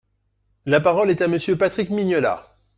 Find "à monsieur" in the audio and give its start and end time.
1.21-1.55